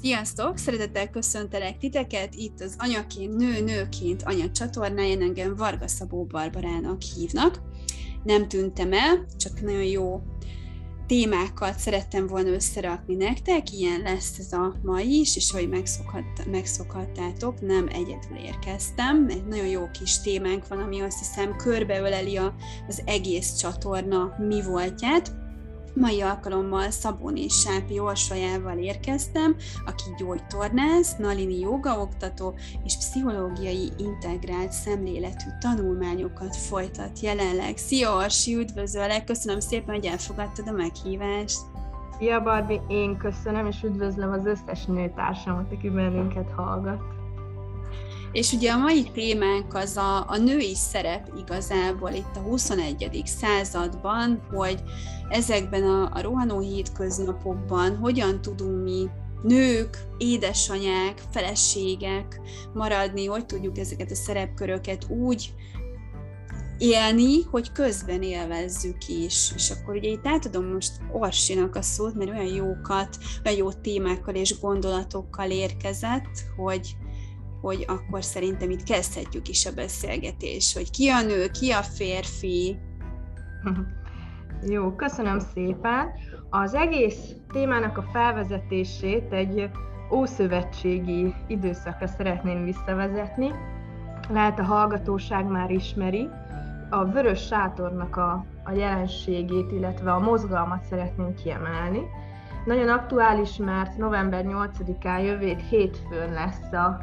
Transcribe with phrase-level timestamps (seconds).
[0.00, 0.58] Sziasztok!
[0.58, 7.60] Szeretettel köszöntelek titeket itt az Anyaként Nő Nőként anya csatornáján, engem Varga Szabó Barbarának hívnak.
[8.24, 10.22] Nem tűntem el, csak nagyon jó
[11.06, 17.60] témákat szerettem volna összerakni nektek, ilyen lesz ez a mai is, és ahogy megszokhat, megszokhattátok,
[17.60, 22.54] nem egyedül érkeztem, egy nagyon jó kis témánk van, ami azt hiszem körbeöleli a,
[22.88, 25.45] az egész csatorna mi voltját,
[26.00, 36.56] Mai alkalommal Szabóni Sápi Orsolyával érkeztem, aki gyógytornász, nalini jogaoktató és pszichológiai integrált szemléletű tanulmányokat
[36.56, 37.76] folytat jelenleg.
[37.76, 41.60] Szia Orsi, üdvözöllek, köszönöm szépen, hogy elfogadtad a meghívást.
[42.18, 47.15] Szia Barbie, én köszönöm, és üdvözlöm az összes nőtársamat, aki bennünket hallgat.
[48.36, 53.22] És ugye a mai témánk az a, a női szerep igazából itt a 21.
[53.24, 54.82] században, hogy
[55.28, 59.08] ezekben a, a rohanó hétköznapokban hogyan tudunk mi
[59.42, 62.40] nők, édesanyák, feleségek
[62.74, 65.54] maradni, hogy tudjuk ezeket a szerepköröket úgy
[66.78, 69.52] élni, hogy közben élvezzük is.
[69.54, 74.34] És akkor ugye itt átadom most Orsinak a szót, mert olyan jókat, olyan jó témákkal
[74.34, 76.96] és gondolatokkal érkezett, hogy,
[77.60, 82.78] hogy akkor szerintem itt kezdhetjük is a beszélgetés, hogy ki a nő, ki a férfi.
[84.74, 86.10] Jó, köszönöm szépen.
[86.50, 89.70] Az egész témának a felvezetését egy
[90.10, 93.50] ószövetségi időszakra szeretném visszavezetni.
[94.28, 96.28] Lehet a hallgatóság már ismeri.
[96.90, 102.00] A vörös sátornak a, a jelenségét, illetve a mozgalmat szeretném kiemelni.
[102.64, 107.00] Nagyon aktuális, mert november 8-án jövő hétfőn lesz a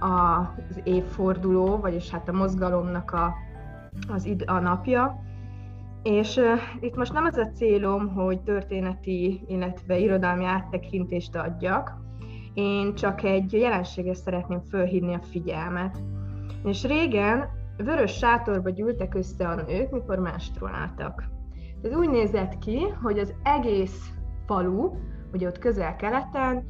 [0.00, 3.34] az évforduló, vagyis hát a mozgalomnak a,
[4.08, 5.22] az id, a napja.
[6.02, 6.44] És uh,
[6.80, 11.96] itt most nem az a célom, hogy történeti, illetve irodalmi áttekintést adjak,
[12.54, 16.02] én csak egy jelenségre szeretném fölhívni a figyelmet.
[16.64, 21.24] És régen vörös sátorba gyűltek össze a nők, mikor menstruáltak.
[21.82, 24.10] Ez úgy nézett ki, hogy az egész
[24.46, 24.90] falu,
[25.32, 26.64] ugye ott közel-keleten,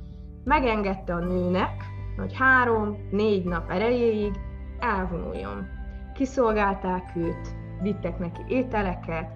[0.45, 1.85] megengedte a nőnek,
[2.19, 4.33] hogy három-négy nap erejéig
[4.79, 5.67] elvonuljon.
[6.15, 9.31] Kiszolgálták őt, vittek neki ételeket,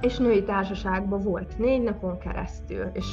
[0.00, 3.06] és női társaságban volt négy napon keresztül, és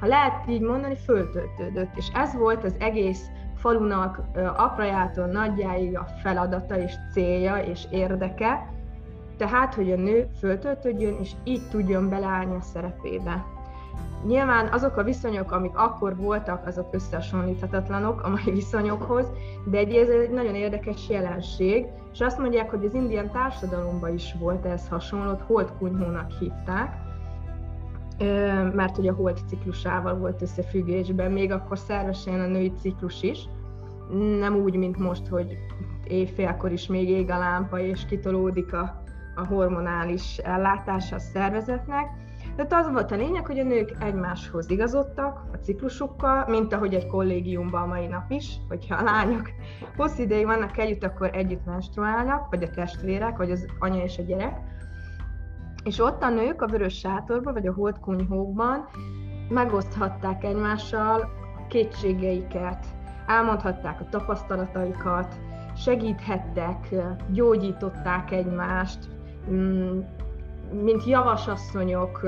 [0.00, 4.20] ha lehet így mondani, föltöltődött, és ez volt az egész falunak
[4.56, 8.72] aprajától nagyjáig a feladata és célja és érdeke,
[9.36, 13.44] tehát, hogy a nő föltöltődjön, és így tudjon beleállni a szerepébe.
[14.26, 19.26] Nyilván azok a viszonyok, amik akkor voltak, azok összehasonlíthatatlanok a mai viszonyokhoz,
[19.64, 24.34] de egy, ez egy nagyon érdekes jelenség, és azt mondják, hogy az indián társadalomban is
[24.38, 26.96] volt ez hasonló, holt kunyhónak hívták,
[28.74, 33.48] mert hogy a holt ciklusával volt összefüggésben, még akkor szervesen a női ciklus is,
[34.38, 35.58] nem úgy, mint most, hogy
[36.04, 39.02] éjfélkor is még ég a lámpa, és kitolódik a,
[39.34, 42.08] a hormonális ellátása a szervezetnek,
[42.66, 47.06] tehát az volt a lényeg, hogy a nők egymáshoz igazodtak a ciklusukkal, mint ahogy egy
[47.06, 49.50] kollégiumban a mai nap is, hogyha a lányok
[49.96, 54.22] hosszú ideig vannak együtt, akkor együtt menstruálnak, vagy a testvérek, vagy az anya és a
[54.22, 54.58] gyerek.
[55.84, 58.88] És ott a nők a vörös sátorban, vagy a holdkunyhókban
[59.48, 61.30] megoszthatták egymással
[61.68, 62.86] kétségeiket,
[63.26, 65.40] elmondhatták a tapasztalataikat,
[65.76, 66.94] segíthettek,
[67.30, 69.08] gyógyították egymást,
[69.50, 70.00] mm,
[70.72, 72.26] mint javasasszonyok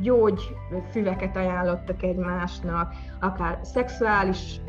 [0.00, 4.60] gyógyfüveket ajánlottak egymásnak, akár szexuális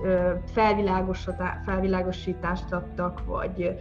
[1.66, 3.78] felvilágosítást adtak, vagy,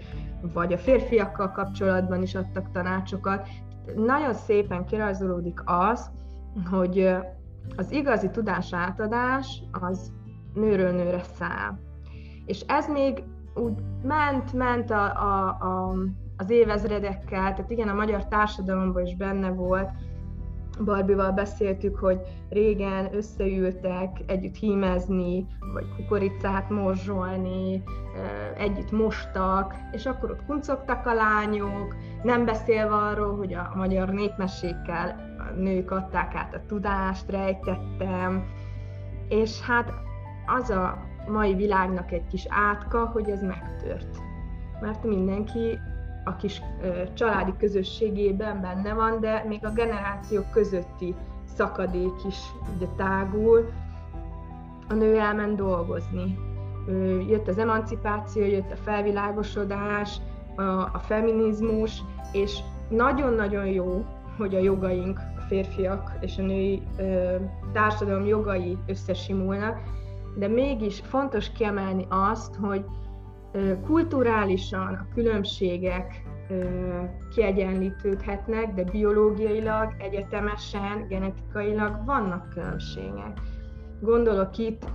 [0.52, 3.48] vagy a férfiakkal kapcsolatban is adtak tanácsokat.
[3.96, 6.10] Nagyon szépen kirajzolódik az,
[6.70, 7.16] hogy
[7.76, 10.12] az igazi tudás átadás az
[10.54, 11.78] nőről nőre száll.
[12.46, 13.24] És ez még
[13.54, 15.94] úgy ment, ment a, a, a
[16.38, 19.90] az évezredekkel, tehát igen, a magyar társadalomban is benne volt,
[20.84, 27.82] Barbival beszéltük, hogy régen összeültek együtt hímezni, vagy kukoricát morzsolni,
[28.56, 35.36] együtt mostak, és akkor ott kuncogtak a lányok, nem beszélve arról, hogy a magyar népmesékkel
[35.38, 38.44] a nők adták át a tudást, rejtettem,
[39.28, 39.92] és hát
[40.46, 40.98] az a
[41.28, 44.16] mai világnak egy kis átka, hogy ez megtört.
[44.80, 45.78] Mert mindenki
[46.28, 46.62] a kis
[47.14, 51.14] családi közösségében benne van, de még a generációk közötti
[51.44, 52.36] szakadék is
[52.76, 53.70] ugye tágul.
[54.88, 56.38] A nő elment dolgozni.
[57.28, 60.20] Jött az emancipáció, jött a felvilágosodás,
[60.56, 62.02] a, a feminizmus,
[62.32, 62.58] és
[62.88, 64.04] nagyon-nagyon jó,
[64.36, 67.34] hogy a jogaink, a férfiak és a női ö,
[67.72, 69.78] társadalom jogai összesimulnak,
[70.36, 72.84] de mégis fontos kiemelni azt, hogy
[73.86, 76.22] kulturálisan a különbségek
[77.34, 83.40] kiegyenlítődhetnek, de biológiailag, egyetemesen, genetikailag vannak különbségek.
[84.00, 84.90] Gondolok itt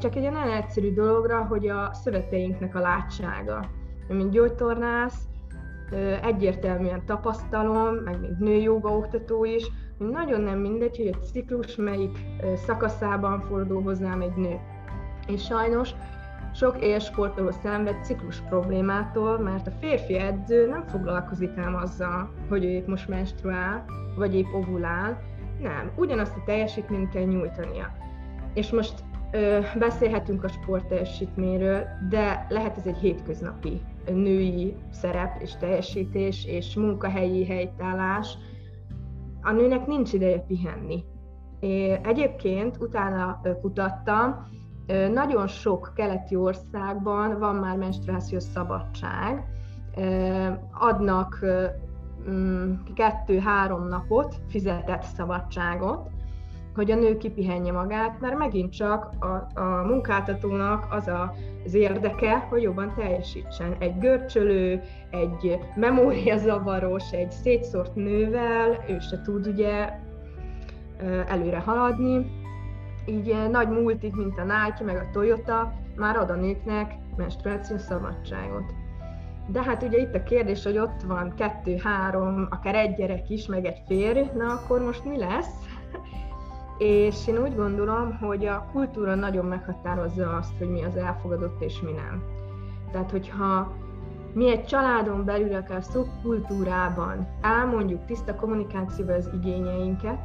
[0.00, 3.64] csak egy olyan egyszerű dologra, hogy a szöveteinknek a látsága.
[4.08, 5.22] Mint gyógytornász,
[6.22, 12.18] egyértelműen tapasztalom, meg mint nőjoga oktató is, hogy nagyon nem mindegy, hogy a ciklus melyik
[12.54, 14.58] szakaszában fordul hozzám egy nő.
[15.26, 15.90] És sajnos
[16.54, 22.68] sok élsportoló szenved ciklus problémától, mert a férfi edző nem foglalkozik ám azzal, hogy ő
[22.68, 23.84] épp most menstruál,
[24.16, 25.22] vagy épp ovulál.
[25.60, 27.92] Nem, ugyanazt a teljesítményt kell nyújtania.
[28.54, 28.94] És most
[29.30, 33.80] ö, beszélhetünk a sport teljesítményről, de lehet ez egy hétköznapi
[34.12, 38.38] női szerep és teljesítés és munkahelyi helytállás.
[39.42, 41.04] A nőnek nincs ideje pihenni.
[41.60, 44.46] É, egyébként utána kutattam,
[45.12, 49.44] nagyon sok keleti országban van már menstruációs szabadság,
[50.72, 51.44] adnak
[52.30, 56.10] mm, kettő-három napot, fizetett szabadságot,
[56.74, 61.34] hogy a nő kipihenje magát, mert megint csak a, a munkáltatónak az a,
[61.64, 63.76] az érdeke, hogy jobban teljesítsen.
[63.78, 69.88] Egy görcsölő, egy memóriazavaros, egy szétszórt nővel, ő se tud ugye
[71.26, 72.42] előre haladni,
[73.06, 77.80] így eh, nagy multik, mint a Nike, meg a Toyota már ad a nőknek menstruációs
[77.80, 78.74] szabadságot.
[79.46, 83.46] De hát ugye itt a kérdés, hogy ott van kettő, három, akár egy gyerek is,
[83.46, 85.54] meg egy férj, na akkor most mi lesz?
[86.78, 91.80] És én úgy gondolom, hogy a kultúra nagyon meghatározza azt, hogy mi az elfogadott és
[91.80, 92.22] mi nem.
[92.92, 93.72] Tehát, hogyha
[94.32, 100.18] mi egy családon belül, akár szubkultúrában elmondjuk tiszta kommunikációval az igényeinket,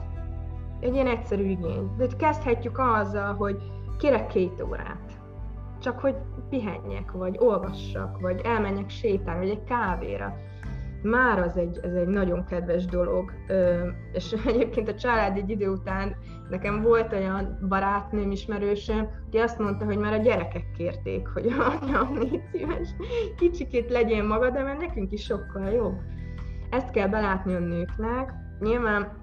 [0.79, 1.91] egy ilyen egyszerű igény.
[1.97, 3.57] De kezdhetjük azzal, hogy
[3.97, 5.19] kérek két órát.
[5.81, 6.15] Csak hogy
[6.49, 10.37] pihenjek, vagy olvassak, vagy elmenjek sétálni, vagy egy kávéra.
[11.01, 13.31] Már az egy, ez egy nagyon kedves dolog.
[14.13, 16.15] És egyébként a család egy idő után
[16.49, 21.47] nekem volt olyan barátnőm, ismerősöm, aki azt mondta, hogy már a gyerekek kérték, hogy
[21.81, 22.89] anyám, légy szíves,
[23.37, 25.97] kicsikét legyél magad, de mert nekünk is sokkal jobb.
[26.69, 28.33] Ezt kell belátni a nőknek.
[28.59, 29.18] Nyilván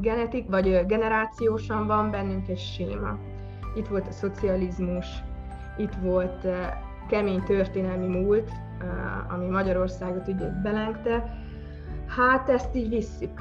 [0.00, 3.18] genetik, vagy generációsan van bennünk egy séma.
[3.76, 5.06] Itt volt a szocializmus,
[5.76, 6.46] itt volt
[7.08, 8.50] kemény történelmi múlt,
[9.28, 11.38] ami Magyarországot ugye belengte.
[12.06, 13.40] Hát ezt így visszük.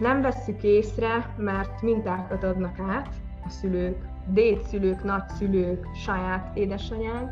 [0.00, 3.08] Nem vesszük észre, mert mintákat adnak át
[3.44, 3.96] a szülők,
[4.26, 7.30] dédszülők, nagyszülők, saját édesanyánk,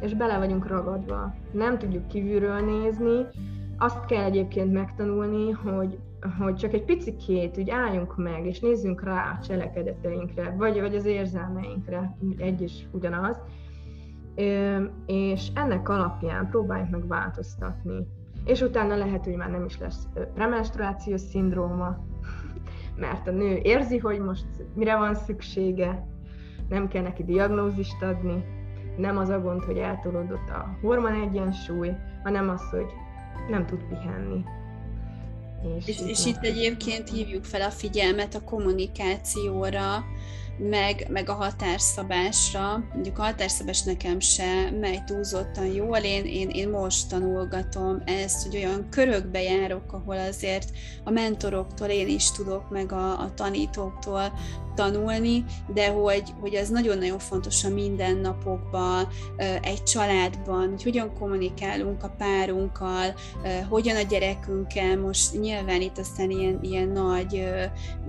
[0.00, 1.34] és bele vagyunk ragadva.
[1.52, 3.26] Nem tudjuk kívülről nézni.
[3.78, 5.98] Azt kell egyébként megtanulni, hogy
[6.38, 11.04] hogy csak egy picikét úgy álljunk meg, és nézzünk rá a cselekedeteinkre, vagy, vagy az
[11.04, 13.40] érzelmeinkre, egy is ugyanaz,
[15.06, 18.06] és ennek alapján próbáljuk meg változtatni.
[18.44, 22.04] És utána lehet, hogy már nem is lesz premenstruációs szindróma,
[22.96, 26.06] mert a nő érzi, hogy most mire van szüksége,
[26.68, 28.44] nem kell neki diagnózist adni,
[28.96, 32.86] nem az a gond, hogy eltolódott a hormon egyensúly, hanem az, hogy
[33.48, 34.44] nem tud pihenni.
[35.78, 40.04] És, és, és itt egyébként hívjuk fel a figyelmet a kommunikációra,
[40.68, 42.84] meg, meg a határszabásra.
[42.92, 45.96] Mondjuk a határszabás nekem se megy túlzottan jól.
[45.96, 50.70] Én, én, én most tanulgatom ezt, hogy olyan körökbe járok, ahol azért
[51.04, 54.32] a mentoroktól én is tudok, meg a, a tanítóktól
[54.74, 55.44] tanulni,
[55.74, 59.08] de hogy, hogy az nagyon-nagyon fontos a mindennapokban,
[59.62, 63.14] egy családban, hogy hogyan kommunikálunk a párunkkal,
[63.68, 67.48] hogyan a gyerekünkkel, most nyilván itt aztán ilyen, ilyen nagy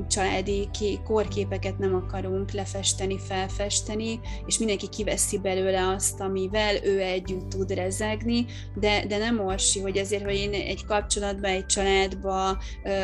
[0.08, 0.70] családi
[1.04, 2.11] korképeket nem akarunk
[2.53, 9.39] lefesteni, felfesteni, és mindenki kiveszi belőle azt, amivel ő együtt tud rezegni, de, de nem
[9.39, 12.50] orsi, hogy azért, hogy én egy kapcsolatban, egy családba,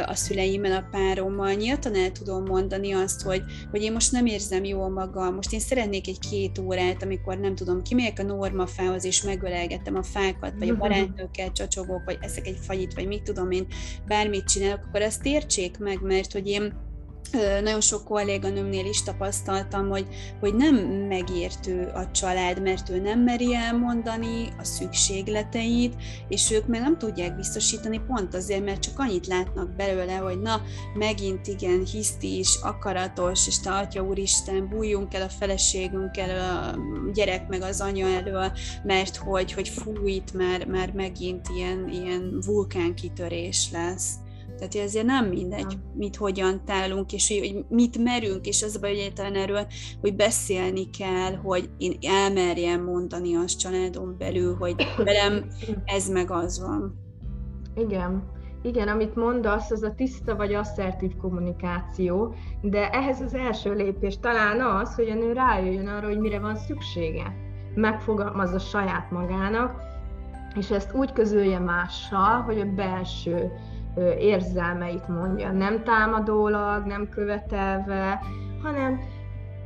[0.05, 4.63] a szüleimmel, a párommal nyíltan el tudom mondani azt, hogy, hogy én most nem érzem
[4.63, 9.23] jól magam, most én szeretnék egy két órát, amikor nem tudom, kimegyek a normafához, és
[9.23, 10.81] megölelgetem a fákat, vagy a mhm.
[10.81, 13.67] barátnőkkel csacsogok, vagy eszek egy fagyit, vagy mit tudom én,
[14.07, 16.85] bármit csinálok, akkor ezt értsék meg, mert hogy én
[17.63, 20.07] nagyon sok kolléganőmnél is tapasztaltam, hogy,
[20.39, 20.75] hogy nem
[21.07, 25.96] megértő a család, mert ő nem meri elmondani a szükségleteit,
[26.27, 30.62] és ők meg nem tudják biztosítani pont azért, mert csak annyit látnak belőle, hogy na,
[30.93, 36.77] megint igen, hisztis, akaratos, és te atya úristen, bújjunk el a feleségünk elől, a
[37.13, 38.51] gyerek meg az anya elől,
[38.84, 44.13] mert hogy, hogy fú, itt már, már megint ilyen, ilyen vulkánkitörés lesz
[44.57, 48.79] Tehát hogy ezért nem mindegy, mit hogyan tálunk, és hogy mit merünk, és az a
[48.79, 49.65] baj, hogy egyáltalán erről,
[50.01, 55.45] hogy beszélni kell, hogy én elmerjem mondani azt családon belül, hogy velem
[55.95, 56.95] ez meg az van.
[57.75, 58.35] Igen.
[58.61, 64.61] Igen, amit mondasz, az a tiszta vagy asszertív kommunikáció, de ehhez az első lépés talán
[64.61, 67.33] az, hogy a nő rájöjjön arra, hogy mire van szüksége.
[67.75, 69.81] Megfogalmazza saját magának,
[70.55, 73.51] és ezt úgy közölje mással, hogy a belső
[74.19, 78.19] érzelmeit mondja, nem támadólag, nem követelve,
[78.63, 78.99] hanem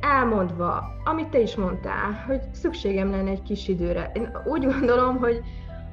[0.00, 4.10] elmondva, amit te is mondtál, hogy szükségem lenne egy kis időre.
[4.14, 5.40] Én úgy gondolom, hogy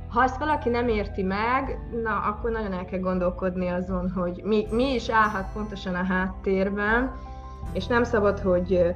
[0.10, 4.68] ha ezt valaki nem érti meg, na akkor nagyon el kell gondolkodni azon, hogy mi,
[4.72, 7.12] mi is állhat pontosan a háttérben,
[7.74, 8.96] és nem szabad, hogy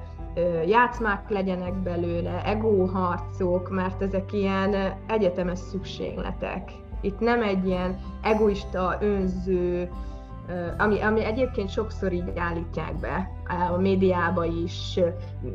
[0.66, 4.76] játszmák legyenek belőle, egóharcok, mert ezek ilyen
[5.08, 6.72] egyetemes szükségletek.
[7.04, 9.90] Itt nem egy ilyen egoista, önző,
[10.78, 13.30] ami, ami egyébként sokszor így állítják be
[13.74, 15.00] a médiába is,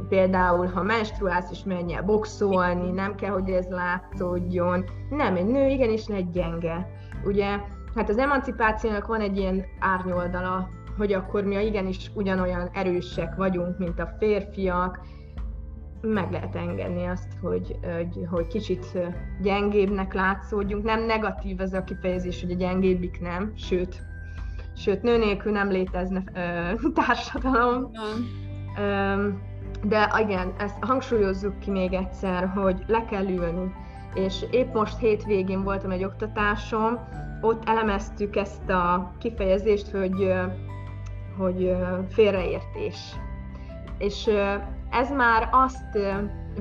[0.08, 4.84] például ha menstruálsz és menj el boxolni, nem kell, hogy ez látszódjon.
[5.10, 6.86] Nem, egy nő igenis egy gyenge.
[7.24, 7.60] Ugye,
[7.94, 13.98] hát az emancipációnak van egy ilyen árnyoldala, hogy akkor mi igenis ugyanolyan erősek vagyunk, mint
[13.98, 15.00] a férfiak,
[16.00, 18.98] meg lehet engedni azt, hogy, hogy, hogy kicsit
[19.42, 20.84] gyengébbnek látszódjunk.
[20.84, 24.02] Nem negatív ez a kifejezés, hogy a gyengébbik nem, sőt,
[24.76, 27.90] sőt, nő nélkül nem létezne ö, társadalom.
[28.78, 29.28] Ö,
[29.84, 33.72] de igen, ezt hangsúlyozzuk ki még egyszer, hogy le kell ülni.
[34.14, 36.98] És épp most hétvégén voltam egy oktatásom,
[37.40, 40.32] ott elemeztük ezt a kifejezést, hogy,
[41.38, 41.76] hogy
[42.08, 43.16] félreértés.
[43.98, 44.30] És
[44.90, 45.98] ez már azt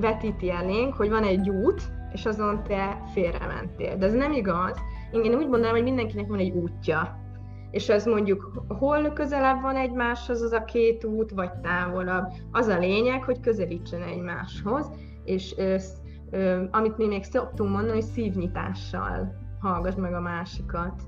[0.00, 1.82] vetíti elénk, hogy van egy út,
[2.12, 3.96] és azon te félrementél.
[3.96, 4.78] De ez nem igaz.
[5.12, 7.26] Én úgy mondanám, hogy mindenkinek van egy útja
[7.70, 12.32] és ez mondjuk hol közelebb van egymáshoz az a két út, vagy távolabb.
[12.52, 14.90] Az a lényeg, hogy közelítsen egymáshoz,
[15.24, 15.54] és
[16.70, 21.02] amit mi még szoktunk mondani, hogy szívnyitással hallgass meg a másikat.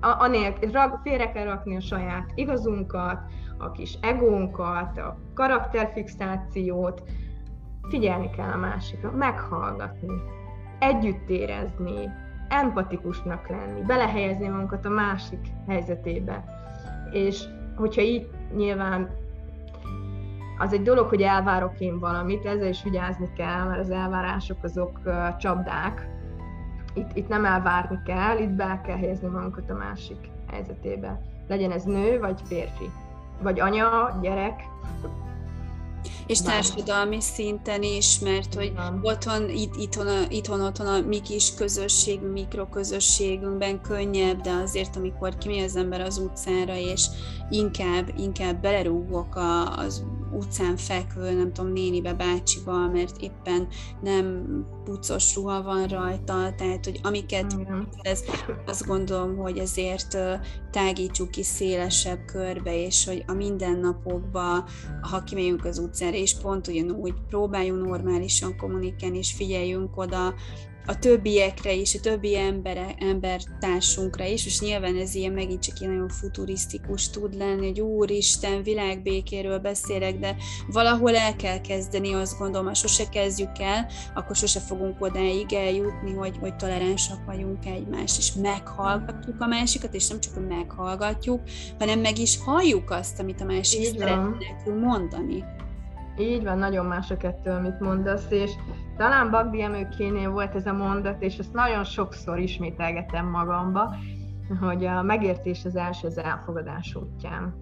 [0.00, 0.70] A, anélkül,
[1.02, 3.20] félre kell rakni a saját igazunkat,
[3.60, 7.02] a kis egónkat, a karakterfixációt,
[7.88, 10.22] figyelni kell a másikra, meghallgatni,
[10.78, 12.10] együtt érezni,
[12.48, 16.44] empatikusnak lenni, belehelyezni magunkat a másik helyzetébe.
[17.10, 17.44] És
[17.76, 19.10] hogyha így nyilván
[20.58, 25.00] az egy dolog, hogy elvárok én valamit, ezzel is vigyázni kell, mert az elvárások azok
[25.38, 26.08] csapdák.
[26.94, 31.20] Itt, itt nem elvárni kell, itt be kell helyezni magunkat a másik helyzetébe.
[31.48, 32.90] Legyen ez nő vagy férfi,
[33.42, 34.70] vagy anya, gyerek,
[36.30, 42.32] és társadalmi szinten is, mert hogy otthon, itt, itthon, itthon, otthon a mi kis közösségünk,
[42.32, 47.06] mikroközösségünkben könnyebb, de azért, amikor kimegy az ember az utcára, és
[47.48, 53.68] inkább, inkább belerúgok a, az utcán fekvő, nem tudom, nénibe, bácsiba, mert éppen
[54.02, 54.46] nem
[54.84, 57.56] pucos ruha van rajta, tehát, hogy amiket
[58.02, 58.24] ez,
[58.66, 60.18] azt gondolom, hogy ezért
[60.70, 64.64] tágítsuk ki szélesebb körbe, és hogy a mindennapokban,
[65.00, 70.34] ha kimegyünk az utcára, és pont ugyanúgy próbáljunk normálisan kommunikálni, és figyeljünk oda
[70.86, 75.92] a többiekre is, a többi embere, embertársunkra is, és nyilván ez ilyen megint csak ilyen
[75.92, 82.66] nagyon futurisztikus tud lenni, hogy úristen, világbékéről beszélek, de valahol el kell kezdeni, azt gondolom,
[82.66, 88.32] ha sose kezdjük el, akkor sose fogunk odáig eljutni, hogy, hogy toleránsak vagyunk egymás, és
[88.32, 91.40] meghallgatjuk a másikat, és nem csak, hogy meghallgatjuk,
[91.78, 95.44] hanem meg is halljuk azt, amit a másik szeretne nekünk mondani.
[96.20, 98.52] Így van, nagyon más a kettő, amit mondasz, és
[98.96, 103.94] talán Bagdi Emőkénél volt ez a mondat, és ezt nagyon sokszor ismételgetem magamba,
[104.60, 107.54] hogy a megértés az első az elfogadás útján.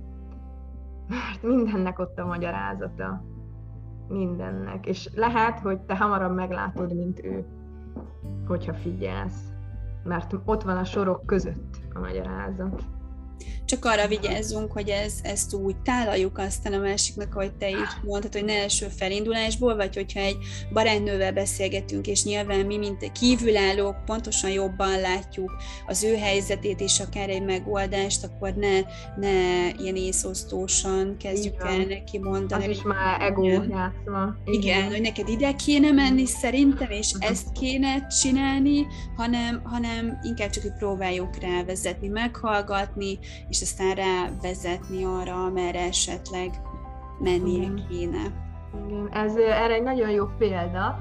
[1.09, 3.23] Mert mindennek ott a magyarázata.
[4.09, 4.87] Mindennek.
[4.87, 7.47] És lehet, hogy te hamarabb meglátod, mint ő,
[8.47, 9.53] hogyha figyelsz.
[10.05, 12.83] Mert ott van a sorok között a magyarázat
[13.65, 18.33] csak arra vigyázzunk, hogy ez, ezt úgy tálaljuk aztán a másiknak, ahogy te is mondtad,
[18.33, 20.37] hogy ne első felindulásból, vagy hogyha egy
[20.73, 25.53] barátnővel beszélgetünk, és nyilván mi, mint kívülállók, pontosan jobban látjuk
[25.87, 28.81] az ő helyzetét, és akár egy megoldást, akkor ne,
[29.17, 31.81] ne ilyen észosztósan kezdjük Igen.
[31.81, 32.65] el neki mondani.
[32.65, 34.37] Az is már ego játszma.
[34.45, 40.51] Igen, Igen, hogy neked ide kéne menni szerintem, és ezt kéne csinálni, hanem, hanem inkább
[40.51, 43.19] csak, hogy próbáljuk rávezetni, meghallgatni,
[43.49, 46.51] és aztán rávezetni arra, amerre esetleg
[47.19, 47.87] mennie Igen.
[47.89, 48.23] kéne.
[48.87, 50.99] Igen, ez erre egy nagyon jó példa.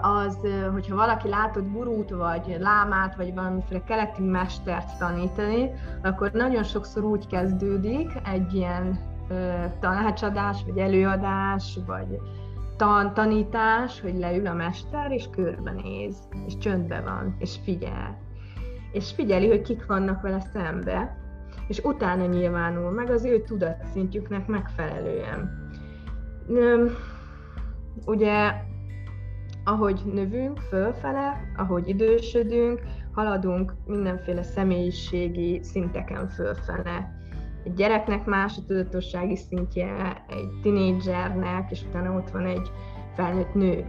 [0.00, 0.38] az,
[0.72, 5.70] hogyha valaki látott gurút, vagy lámát, vagy valamiféle keleti mestert tanítani,
[6.02, 8.98] akkor nagyon sokszor úgy kezdődik egy ilyen
[9.80, 12.20] tanácsadás, vagy előadás, vagy
[12.76, 16.16] tan tanítás, hogy leül a mester, és körbenéz,
[16.46, 18.18] és csöndbe van, és figyel.
[18.92, 21.16] És figyeli, hogy kik vannak vele szembe,
[21.68, 25.68] és utána nyilvánul meg az ő tudatszintjüknek megfelelően.
[28.06, 28.52] Ugye,
[29.64, 32.80] ahogy növünk fölfele, ahogy idősödünk,
[33.12, 37.16] haladunk mindenféle személyiségi szinteken fölfele.
[37.64, 42.70] Egy gyereknek más a tudatossági szintje, egy tinédzsernek, és utána ott van egy
[43.14, 43.86] felnőtt nő.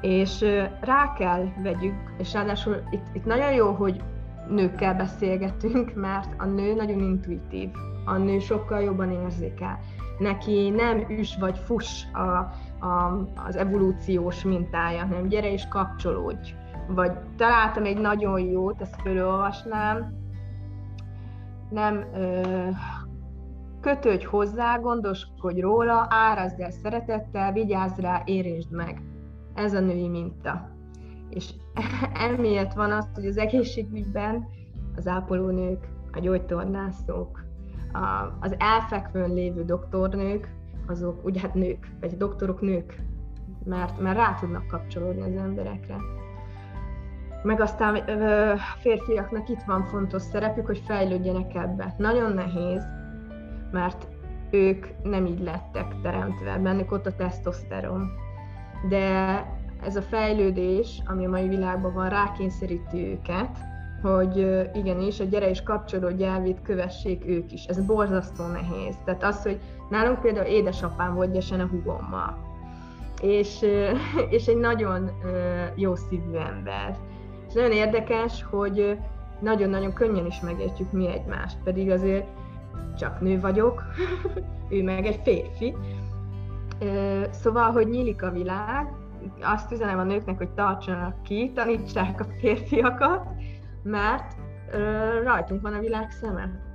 [0.00, 0.40] És
[0.80, 4.02] rá kell vegyük, és ráadásul itt, itt nagyon jó, hogy
[4.50, 7.68] nőkkel beszélgetünk, mert a nő nagyon intuitív,
[8.04, 9.78] a nő sokkal jobban érzékel.
[10.18, 12.18] Neki nem üs vagy fuss a,
[12.86, 16.54] a, az evolúciós mintája, hanem gyere és kapcsolódj.
[16.88, 20.18] Vagy találtam egy nagyon jót, ezt felolvasnám,
[21.70, 22.40] nem ö,
[23.80, 29.02] kötődj hozzá, gondoskodj róla, árazd el szeretettel, vigyázz rá, érésd meg.
[29.54, 30.69] Ez a női minta.
[31.30, 31.50] És
[32.28, 34.48] emiatt van az, hogy az egészségügyben
[34.96, 37.44] az ápolónők, a gyógytornászok,
[37.92, 40.54] a, az elfekvőn lévő doktornők,
[40.86, 42.94] azok ugye hát nők, vagy doktorok nők,
[43.64, 45.96] mert, mert rá tudnak kapcsolódni az emberekre.
[47.42, 47.94] Meg aztán
[48.80, 51.94] férfiaknak itt van fontos szerepük, hogy fejlődjenek ebbe.
[51.98, 52.82] Nagyon nehéz,
[53.72, 54.08] mert
[54.50, 58.10] ők nem így lettek teremtve, bennük ott a tesztoszteron.
[58.88, 59.44] De
[59.84, 63.58] ez a fejlődés, ami a mai világban van, rákényszeríti őket,
[64.02, 64.36] hogy
[64.74, 67.64] igenis, a gyere és kapcsolódj elvét kövessék ők is.
[67.64, 68.94] Ez borzasztó nehéz.
[69.04, 69.60] Tehát az, hogy
[69.90, 72.38] nálunk például édesapám volt gyesen a hugommal,
[73.22, 73.60] és,
[74.36, 75.10] és egy nagyon
[75.74, 76.98] jó szívű ember.
[77.48, 78.98] És nagyon érdekes, hogy
[79.40, 82.26] nagyon-nagyon könnyen is megértjük mi egymást, pedig azért
[82.98, 83.82] csak nő vagyok,
[84.70, 85.74] ő meg egy férfi.
[87.30, 88.92] Szóval, hogy nyílik a világ,
[89.40, 93.28] azt üzenem a nőknek, hogy tartsanak ki, tanítsák a férfiakat,
[93.82, 94.34] mert
[95.22, 96.68] rajtunk van a világ szeme.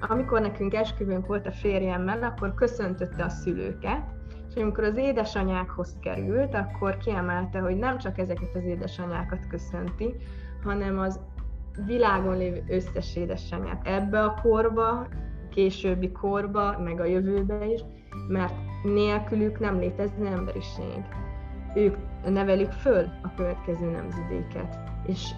[0.00, 4.02] Amikor nekünk esküvőnk volt a férjemmel, akkor köszöntötte a szülőket,
[4.48, 10.14] és amikor az édesanyákhoz került, akkor kiemelte, hogy nem csak ezeket az édesanyákat köszönti,
[10.64, 11.20] hanem az
[11.86, 15.06] világon lévő összes édesanyát ebbe a korba,
[15.50, 17.80] későbbi korba, meg a jövőbe is,
[18.28, 21.04] mert nélkülük nem létezne emberiség
[21.78, 21.96] ők
[22.28, 24.78] nevelik föl a következő nemzedéket.
[25.06, 25.30] És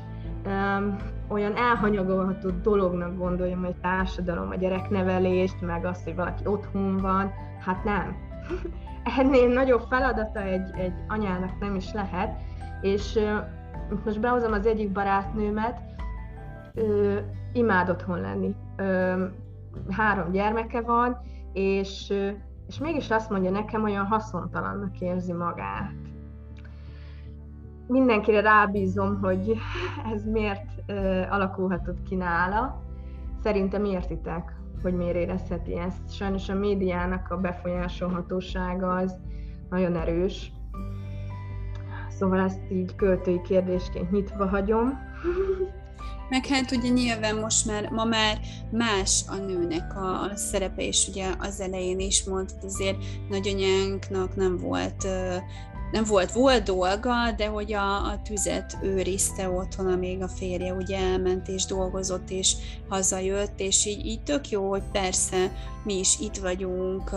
[0.47, 0.97] um,
[1.29, 7.85] olyan elhanyagolható dolognak gondoljam egy társadalom a gyereknevelést, meg azt, hogy valaki otthon van, hát
[7.85, 8.17] nem.
[9.19, 12.41] Ennél nagyobb feladata egy, egy anyának nem is lehet,
[12.81, 15.81] és uh, most behozom az egyik barátnőmet,
[16.75, 17.17] uh,
[17.53, 18.55] imád otthon lenni.
[18.79, 19.21] Uh,
[19.91, 21.17] három gyermeke van,
[21.53, 22.13] és,
[22.67, 26.10] és mégis azt mondja nekem, olyan haszontalannak érzi magát
[27.91, 29.57] mindenkire rábízom, hogy
[30.15, 30.67] ez miért
[31.31, 32.83] alakulhatott ki nála.
[33.43, 36.15] Szerintem értitek, hogy miért érezheti ezt.
[36.15, 39.17] Sajnos a médiának a befolyásolhatósága az
[39.71, 40.53] nagyon erős.
[42.09, 45.09] Szóval ezt így költői kérdésként nyitva hagyom.
[46.29, 48.39] Meg hát ugye nyilván most már, ma már
[48.71, 52.97] más a nőnek a szerepe, és ugye az elején is mondtad, azért
[53.29, 55.07] nagyanyánknak nem volt
[55.93, 60.99] nem volt, volt dolga, de hogy a, a tüzet őrizte otthon, amíg a férje ugye
[60.99, 62.55] elment és dolgozott és
[62.89, 65.53] hazajött, és így, így tök jó, hogy persze
[65.85, 67.11] mi is itt vagyunk,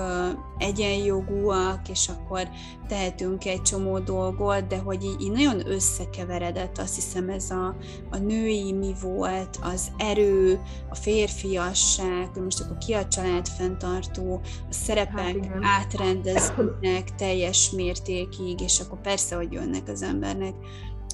[0.58, 2.50] egyenjogúak, és akkor
[2.88, 7.76] tehetünk egy csomó dolgot, de hogy így, így nagyon összekeveredett, azt hiszem ez a,
[8.12, 14.42] a női mi volt, az erő, a férfiasság, hogy most akkor ki a család fenntartó,
[14.70, 20.54] a szerepek hát átrendeznek teljes mértékig, és akkor persze, hogy jönnek az embernek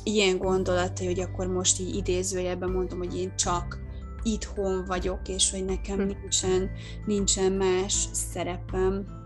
[0.03, 3.79] ilyen gondolatai, hogy akkor most így idézőjelben mondom, hogy én csak
[4.23, 6.05] itthon vagyok, és hogy nekem hm.
[6.05, 6.69] nincsen,
[7.05, 9.18] nincsen más szerepem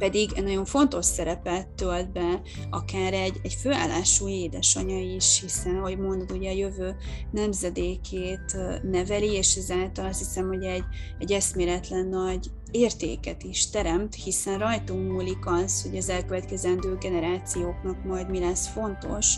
[0.00, 6.30] pedig nagyon fontos szerepet tölt be akár egy, egy főállású édesanyja is, hiszen, ahogy mondod,
[6.30, 6.96] ugye a jövő
[7.30, 10.84] nemzedékét neveli, és ezáltal azt hiszem, hogy egy,
[11.18, 18.30] egy eszméletlen nagy értéket is teremt, hiszen rajtunk múlik az, hogy az elkövetkezendő generációknak majd
[18.30, 19.34] mi lesz fontos,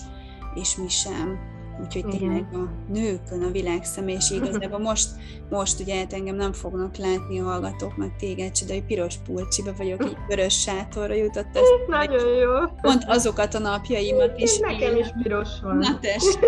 [0.54, 1.38] és mi sem
[1.82, 5.08] Úgyhogy tényleg a nőkön a világ szem, és igazából most,
[5.50, 9.16] most ugye hát engem nem fognak látni a hallgatók, meg téged se, de hogy piros
[9.24, 11.62] pulcsiba vagyok, így vörös sátorra jutott ez.
[11.98, 12.50] Nagyon jó.
[12.82, 14.58] Pont azokat a napjaimat is.
[14.58, 15.76] Nekem is piros van.
[15.76, 16.38] Na tessék,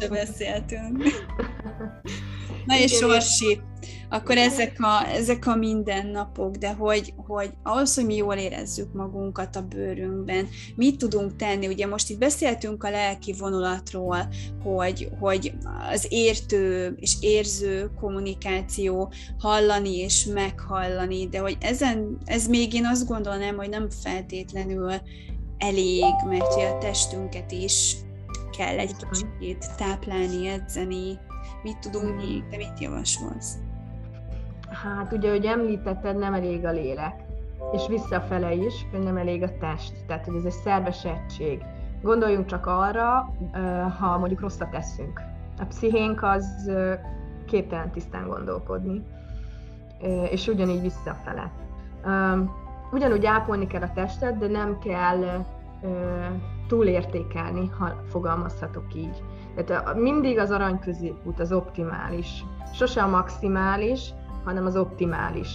[0.00, 1.02] se beszéltünk.
[2.66, 3.60] Na és Sorsi,
[4.08, 9.56] akkor ezek a, ezek a mindennapok, de hogy, hogy ahhoz, hogy mi jól érezzük magunkat
[9.56, 11.66] a bőrünkben, mit tudunk tenni?
[11.66, 14.28] Ugye most itt beszéltünk a lelki vonulatról,
[14.62, 15.52] hogy, hogy
[15.90, 23.06] az értő és érző kommunikáció, hallani és meghallani, de hogy ezen, ez még én azt
[23.06, 24.92] gondolnám, hogy nem feltétlenül
[25.58, 27.96] elég, mert a testünket is
[28.56, 31.18] kell egy kicsit táplálni, edzeni,
[31.62, 33.58] mit tudunk még, te mit javasolsz?
[34.82, 37.22] Hát ugye, hogy említetted, nem elég a lélek,
[37.72, 41.62] és visszafele is, hogy nem elég a test, tehát hogy ez egy szerves egység.
[42.02, 43.34] Gondoljunk csak arra,
[43.98, 45.20] ha mondjuk rosszat teszünk.
[45.58, 46.70] A pszichénk az
[47.46, 49.04] képtelen tisztán gondolkodni,
[50.30, 51.50] és ugyanígy visszafele.
[52.92, 55.44] Ugyanúgy ápolni kell a testet, de nem kell
[56.70, 59.22] túlértékelni, ha fogalmazhatok így.
[59.64, 62.44] Tehát mindig az arany középút az optimális.
[62.72, 64.12] Sose a maximális,
[64.44, 65.48] hanem az optimális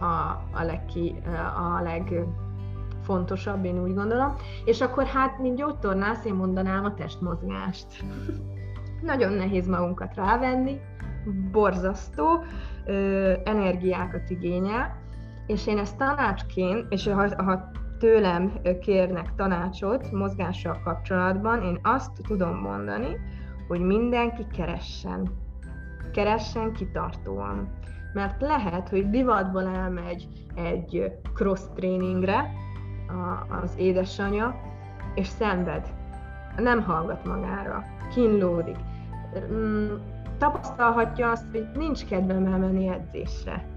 [0.00, 0.04] a,
[0.52, 1.14] a, legki,
[1.56, 4.34] a legfontosabb, én úgy gondolom.
[4.64, 7.86] És akkor hát, mint gyógytornász, én mondanám a testmozgást.
[9.02, 10.80] Nagyon nehéz magunkat rávenni,
[11.52, 12.44] borzasztó,
[12.84, 14.96] ö, energiákat igényel,
[15.46, 22.56] és én ezt tanácsként, és ha, ha tőlem kérnek tanácsot mozgással kapcsolatban, én azt tudom
[22.56, 23.16] mondani,
[23.68, 25.30] hogy mindenki keressen.
[26.12, 27.68] Keressen kitartóan.
[28.12, 32.50] Mert lehet, hogy divatban elmegy egy cross tréningre
[33.62, 34.54] az édesanyja,
[35.14, 35.94] és szenved.
[36.56, 38.76] Nem hallgat magára, kínlódik.
[40.38, 43.75] Tapasztalhatja azt, hogy nincs kedvem elmenni edzésre.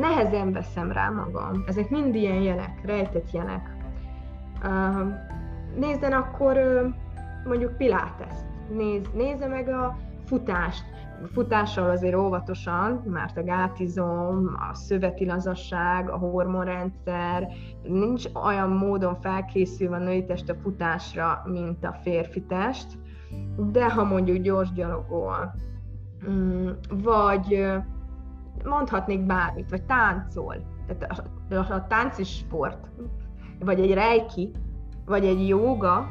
[0.00, 1.64] Nehezen veszem rá magam.
[1.66, 3.76] Ezek mind ilyen jelek, rejtett jelek.
[5.76, 6.58] Nézzen akkor
[7.44, 8.36] mondjuk pilates
[8.68, 10.84] néz, nézze meg a futást.
[11.32, 17.48] Futással azért óvatosan, mert a gátizom, a szöveti lazasság, a hormonrendszer
[17.82, 22.86] nincs olyan módon felkészülve a női test a futásra, mint a férfi test,
[23.56, 25.54] de ha mondjuk gyors gyalogol,
[26.30, 26.68] mm,
[27.02, 27.72] vagy
[28.64, 32.86] mondhatnék bármit, vagy táncol, tehát a, a, tánc is sport,
[33.60, 34.50] vagy egy reiki,
[35.04, 36.08] vagy egy jóga,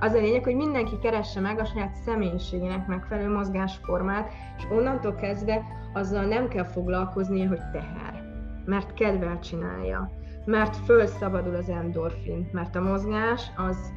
[0.00, 5.62] az a lényeg, hogy mindenki keresse meg a saját személyiségének megfelelő mozgásformát, és onnantól kezdve
[5.92, 8.22] azzal nem kell foglalkoznia, hogy teher,
[8.64, 10.10] mert kedvel csinálja,
[10.44, 13.92] mert fölszabadul az endorfin, mert a mozgás az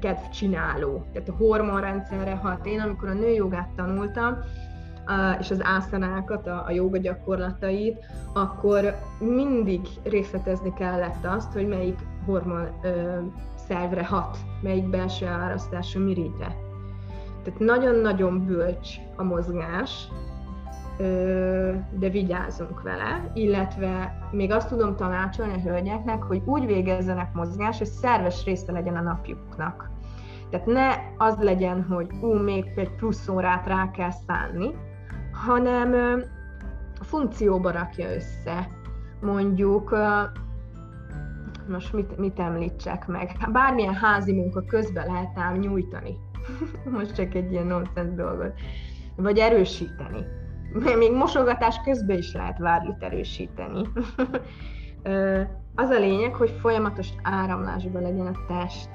[0.00, 1.04] kedvcsináló.
[1.12, 2.66] Tehát a hormonrendszerre hat.
[2.66, 4.38] Én, amikor a nőjogát tanultam,
[5.40, 12.68] és az ászanákat, a, a joga gyakorlatait, akkor mindig részletezni kellett azt, hogy melyik hormon
[12.82, 13.18] ö,
[13.54, 16.56] szervre hat, melyik belső árasztású mirigyre.
[17.42, 20.08] Tehát nagyon-nagyon bölcs a mozgás,
[21.90, 27.86] de vigyázzunk vele, illetve még azt tudom tanácsolni a hölgyeknek, hogy úgy végezzenek mozgás, hogy
[27.86, 29.90] szerves része legyen a napjuknak.
[30.50, 30.88] Tehát ne
[31.26, 34.74] az legyen, hogy ú, még egy plusz órát rá kell szánni,
[35.46, 36.22] hanem
[37.00, 38.68] funkcióba rakja össze.
[39.20, 39.96] Mondjuk
[41.68, 43.36] most mit, mit említsek meg?
[43.52, 46.16] Bármilyen házi munka közben lehet ám nyújtani.
[46.96, 48.52] most csak egy ilyen nonsens dolgot.
[49.16, 50.24] Vagy erősíteni.
[50.96, 53.88] Még mosogatás közben is lehet várlit erősíteni.
[55.74, 58.88] az a lényeg, hogy folyamatos áramlásban legyen a test.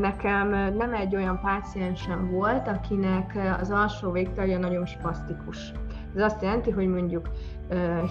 [0.00, 5.72] Nekem nem egy olyan páciensem volt, akinek az alsó végtagja nagyon spasztikus.
[6.14, 7.28] Ez azt jelenti, hogy mondjuk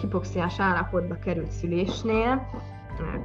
[0.02, 2.48] hipoxiás állapotba került szülésnél,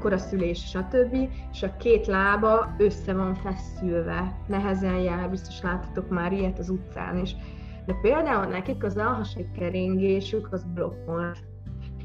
[0.01, 1.29] koraszülés, stb.
[1.53, 7.19] És a két lába össze van feszülve, nehezen jár, biztos láthatok már ilyet az utcán
[7.19, 7.37] is.
[7.87, 11.50] De például nekik az alhasai keringésük az blokkolt.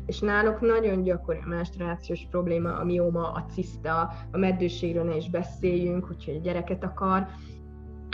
[0.06, 5.30] És náluk nagyon gyakori a menstruációs probléma, a mioma, a ciszta, a meddőségről ne is
[5.30, 7.28] beszéljünk, hogyha egy gyereket akar.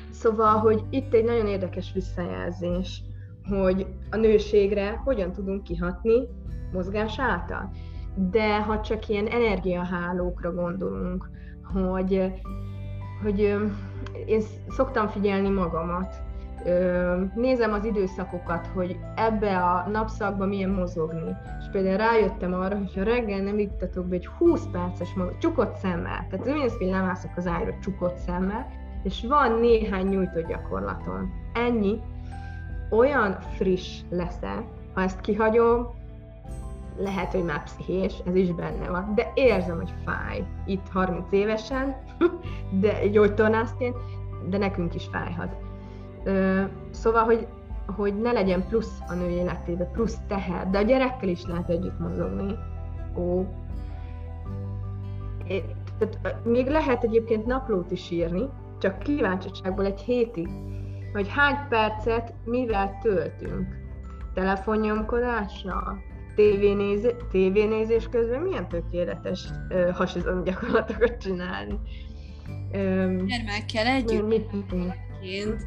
[0.10, 3.02] Szóval, hogy itt egy nagyon érdekes visszajelzés,
[3.50, 6.28] hogy a nőségre hogyan tudunk kihatni
[6.72, 7.72] mozgás által
[8.16, 11.30] de ha csak ilyen energiahálókra gondolunk,
[11.74, 12.32] hogy,
[13.24, 13.40] hogy
[14.26, 16.16] én szoktam figyelni magamat,
[17.36, 21.36] nézem az időszakokat, hogy ebbe a napszakban milyen mozogni.
[21.60, 25.76] És például rájöttem arra, hogy ha reggel nem ittatok be egy 20 perces mozog, csukott
[25.76, 28.68] szemmel, tehát az hogy lemászok az ágyra csukott szemmel,
[29.04, 31.30] és van néhány nyújtó gyakorlaton.
[31.54, 32.00] Ennyi,
[32.90, 35.88] olyan friss leszel, ha ezt kihagyom,
[36.98, 40.44] lehet, hogy már pszichés, ez is benne van, de érzem, hogy fáj.
[40.66, 41.96] Itt 30 évesen,
[42.82, 43.96] de gyógytornászként,
[44.50, 45.56] de nekünk is fájhat.
[46.92, 47.48] Szóval, hogy,
[47.96, 52.00] hogy ne legyen plusz a nő életébe, plusz teher, de a gyerekkel is lehet együtt
[52.00, 52.56] mozogni.
[53.16, 53.46] Ó.
[55.48, 55.64] É,
[55.98, 60.50] tehát, még lehet egyébként naplót is írni, csak kíváncsiságból egy hétig,
[61.14, 63.68] hogy hány percet mivel töltünk.
[64.34, 65.98] Telefonnyomkodással,
[66.36, 71.80] tévénéz, tévénézés közben milyen tökéletes uh, hasizom gyakorlatokat csinálni.
[72.72, 74.28] Gyermekkel együtt.
[74.28, 75.11] Mit, mit, mit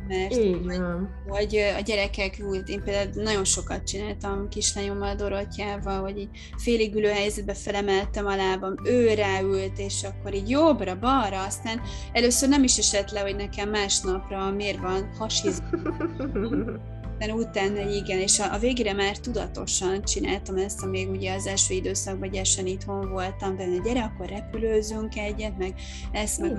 [0.08, 0.80] mert hogy,
[1.28, 7.08] hogy a gyerekek ült, én például nagyon sokat csináltam kislányommal, Dorottyával, hogy így félig ülő
[7.08, 11.80] helyzetbe felemeltem a lábam, ő ráült, és akkor így jobbra, balra, aztán
[12.12, 15.66] először nem is esett le, hogy nekem másnapra miért van hasizom.
[17.18, 21.74] utána, utána igen, és a, a végére már tudatosan csináltam ezt, amíg ugye az első
[21.74, 25.74] időszakban gyesen itthon voltam, de gyere, akkor repülőzünk egyet, meg
[26.12, 26.52] ezt, meg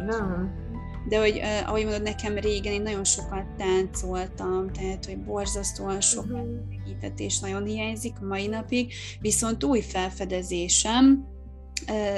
[1.10, 6.32] de hogy uh, ahogy mondod, nekem régen én nagyon sokat táncoltam, tehát hogy borzasztóan sokat
[6.32, 7.12] uh-huh.
[7.18, 11.35] és nagyon hiányzik a mai napig, viszont új felfedezésem,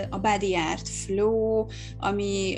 [0.10, 1.66] a body art flow,
[2.00, 2.56] ami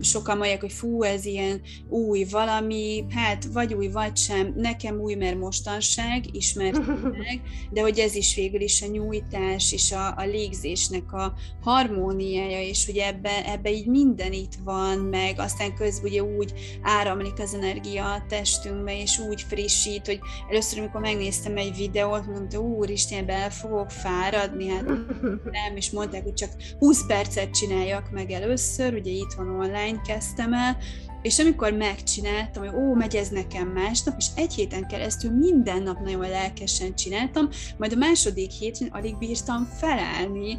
[0.00, 5.14] sokan mondják, hogy fú, ez ilyen új valami, hát vagy új, vagy sem, nekem új,
[5.14, 6.86] mert mostanság, ismert
[7.26, 12.60] meg, de hogy ez is végül is a nyújtás és a, a légzésnek a harmóniája,
[12.60, 17.54] és hogy ebbe, ebbe így minden itt van, meg aztán közben ugye úgy áramlik az
[17.54, 23.50] energia a testünkbe, és úgy frissít, hogy először, amikor megnéztem egy videót, mondta, úristen, el
[23.50, 24.84] fogok fáradni, hát
[25.56, 30.52] nem, és mondták, hogy csak 20 percet csináljak meg először, ugye itt van online kezdtem
[30.52, 30.76] el,
[31.22, 35.98] és amikor megcsináltam, hogy ó, megy ez nekem másnap, és egy héten keresztül minden nap
[36.00, 40.58] nagyon lelkesen csináltam, majd a második héten alig bírtam felállni.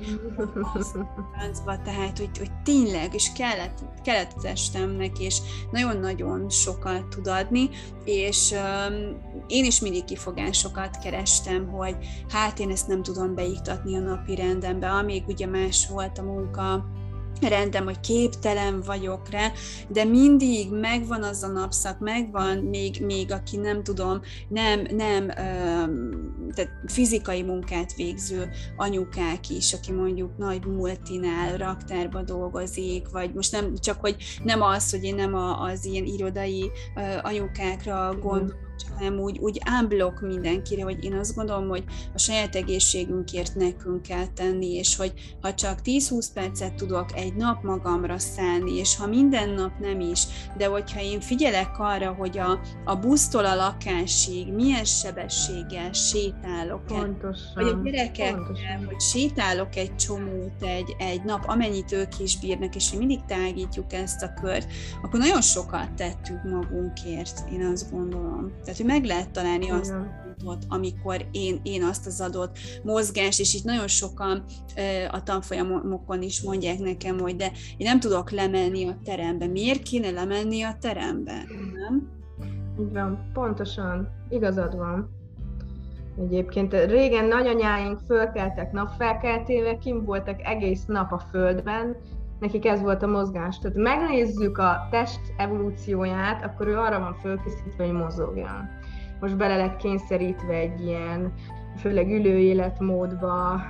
[1.34, 5.38] Francba, tehát, hogy, hogy tényleg, és kellett, kellett testemnek, és
[5.72, 7.70] nagyon-nagyon sokat tud adni,
[8.06, 11.96] és um, én is mindig kifogásokat kerestem, hogy
[12.30, 16.86] hát én ezt nem tudom beiktatni a napi rendembe, amíg ugye más volt a munka,
[17.42, 19.52] rendem, hogy képtelen vagyok rá,
[19.88, 25.28] de mindig megvan az a napszak, megvan még, még aki nem tudom, nem, nem
[26.54, 33.74] tehát fizikai munkát végző anyukák is, aki mondjuk nagy multinál, raktárba dolgozik, vagy most nem
[33.78, 36.72] csak, hogy nem az, hogy én nem az ilyen irodai
[37.22, 38.63] anyukákra gondolok,
[38.98, 44.28] hanem úgy, úgy ámblok mindenkire, hogy én azt gondolom, hogy a saját egészségünkért nekünk kell
[44.28, 49.50] tenni, és hogy ha csak 10-20 percet tudok egy nap magamra szállni, és ha minden
[49.50, 50.24] nap nem is,
[50.58, 57.52] de hogyha én figyelek arra, hogy a, a busztól a lakásig milyen sebességgel sétálok Pontosan.
[57.56, 62.90] vagy a gyerekekkel, hogy sétálok egy csomót egy, egy nap, amennyit ők is bírnak, és
[62.90, 64.68] hogy mindig tágítjuk ezt a kört,
[65.02, 68.52] akkor nagyon sokat tettük magunkért, én azt gondolom.
[68.64, 69.94] Tehát, hogy meg lehet találni azt
[70.44, 74.44] pontot, amikor én, én azt az adott mozgást, és itt nagyon sokan
[75.12, 79.48] a tanfolyamokon is mondják nekem, hogy de én nem tudok lemenni a terembe.
[79.48, 81.44] Miért kéne lemenni a terembe?
[81.74, 82.10] Nem?
[82.80, 85.10] Így van, pontosan, igazad van.
[86.18, 91.96] Egyébként régen nagyanyáink fölkeltek napfelkeltével, kim voltak egész nap a földben,
[92.40, 93.60] nekik ez volt a mozgás.
[93.60, 98.70] Tehát megnézzük a test evolúcióját, akkor ő arra van fölkészítve, hogy mozogjon.
[99.20, 101.34] Most bele lett kényszerítve egy ilyen
[101.78, 103.62] főleg ülő életmódba,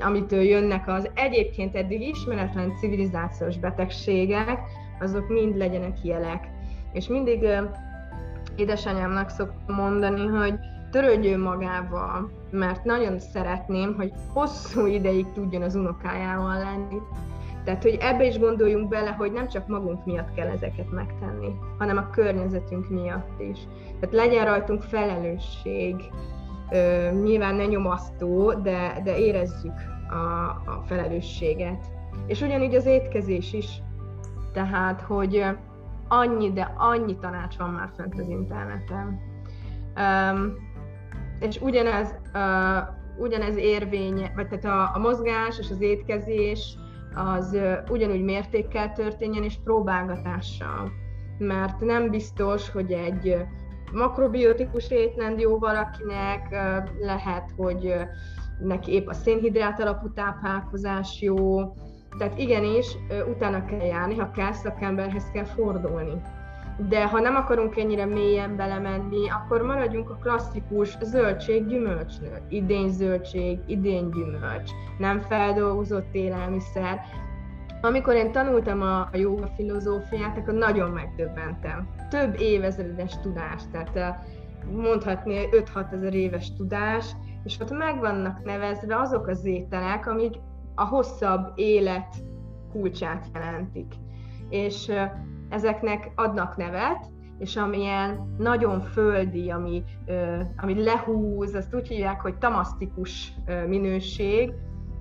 [0.00, 4.60] amitől jönnek az egyébként eddig ismeretlen civilizációs betegségek,
[5.00, 6.48] azok mind legyenek jelek.
[6.92, 7.48] És mindig
[8.56, 10.54] édesanyámnak szoktam mondani, hogy
[10.90, 16.98] törődjön magával, mert nagyon szeretném, hogy hosszú ideig tudjon az unokájával lenni.
[17.68, 21.96] Tehát, hogy ebbe is gondoljunk bele, hogy nem csak magunk miatt kell ezeket megtenni, hanem
[21.96, 23.58] a környezetünk miatt is.
[24.00, 25.94] Tehát legyen rajtunk felelősség,
[26.70, 29.72] Ö, nyilván ne nyomasztó, de, de érezzük
[30.10, 30.14] a,
[30.70, 31.84] a felelősséget.
[32.26, 33.82] És ugyanígy az étkezés is.
[34.52, 35.44] Tehát, hogy
[36.08, 39.20] annyi, de annyi tanács van már fent az interneten.
[39.96, 40.54] Um,
[41.40, 46.76] és ugyanez, uh, ugyanez érvény, vagy tehát a, a mozgás és az étkezés,
[47.18, 47.58] az
[47.90, 50.90] ugyanúgy mértékkel történjen, és próbálgatással.
[51.38, 53.36] Mert nem biztos, hogy egy
[53.92, 56.50] makrobiotikus étrend jó valakinek,
[57.00, 57.94] lehet, hogy
[58.60, 61.60] neki épp a szénhidrát alapú táplálkozás jó,
[62.18, 62.96] tehát igenis,
[63.28, 66.20] utána kell járni, ha kell, szakemberhez kell fordulni.
[66.86, 72.42] De ha nem akarunk ennyire mélyen belemenni, akkor maradjunk a klasszikus zöldség-gyümölcsnő.
[72.48, 77.00] Idén zöldség, idén gyümölcs, nem feldolgozott élelmiszer.
[77.80, 81.88] Amikor én tanultam a, a filozófiát, akkor nagyon megdöbbentem.
[82.10, 84.18] Több évezredes tudás, tehát
[84.72, 90.34] mondhatni 5-6 ezer éves tudás, és ott meg vannak nevezve azok az ételek, amik
[90.74, 92.16] a hosszabb élet
[92.72, 93.94] kulcsát jelentik.
[94.48, 94.92] És
[95.48, 99.82] ezeknek adnak nevet, és amilyen nagyon földi, ami,
[100.56, 103.32] ami lehúz, azt úgy hívják, hogy tamasztikus
[103.66, 104.52] minőség,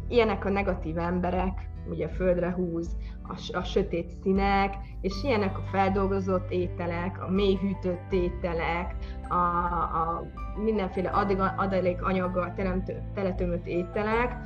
[0.07, 6.51] ilyenek a negatív emberek, ugye földre húz, a, a sötét színek, és ilyenek a feldolgozott
[6.51, 8.95] ételek, a mélyhűtött ételek,
[9.27, 10.23] a, a
[10.63, 11.09] mindenféle
[11.57, 12.53] adalék anyaggal
[13.13, 14.37] teletömött ételek.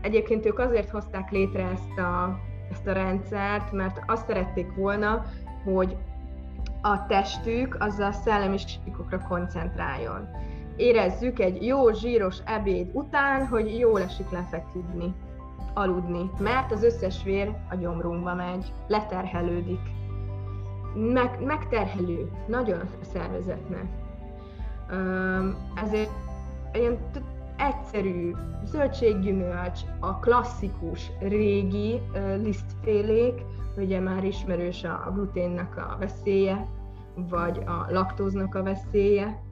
[0.00, 2.38] Egyébként ők azért hozták létre ezt a,
[2.70, 5.24] ezt a rendszert, mert azt szerették volna,
[5.64, 5.96] hogy
[6.82, 10.28] a testük az a szellemi síkokra koncentráljon.
[10.76, 15.14] Érezzük egy jó zsíros ebéd után, hogy jól esik lefeküdni,
[15.74, 19.80] aludni, mert az összes vér a gyomrunkba megy, leterhelődik.
[20.94, 23.84] Meg, megterhelő, nagyon a szervezetnek.
[25.84, 26.10] Ezért
[26.72, 26.98] ilyen
[27.68, 28.32] egyszerű
[28.64, 32.00] zöldséggyümölcs, a klasszikus régi
[32.42, 33.42] lisztfélék,
[33.76, 36.66] ugye már ismerős a gluténnak a veszélye,
[37.14, 39.42] vagy a laktóznak a veszélye.